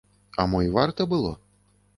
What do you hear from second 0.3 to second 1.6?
А мо і варта было?